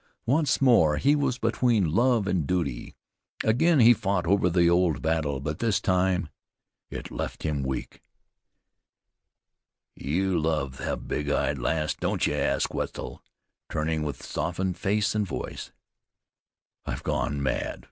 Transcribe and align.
Once 0.25 0.59
more 0.59 0.97
he 0.97 1.15
was 1.15 1.37
between 1.37 1.87
love 1.93 2.25
and 2.25 2.47
duty. 2.47 2.95
Again 3.43 3.79
he 3.81 3.93
fought 3.93 4.25
over 4.25 4.49
the 4.49 4.67
old 4.67 4.99
battle, 5.03 5.39
but 5.39 5.59
this 5.59 5.79
time 5.79 6.29
it 6.89 7.11
left 7.11 7.43
him 7.43 7.61
weak. 7.61 8.01
"You 9.95 10.39
love 10.39 10.77
the 10.77 10.97
big 10.97 11.29
eyed 11.29 11.59
lass, 11.59 11.93
don't 11.93 12.25
you?" 12.25 12.33
asked 12.33 12.73
Wetzel, 12.73 13.21
turning 13.69 14.01
with 14.01 14.23
softened 14.23 14.75
face 14.75 15.13
and 15.13 15.27
voice. 15.27 15.71
"I 16.83 16.89
have 16.93 17.03
gone 17.03 17.43
mad!" 17.43 17.79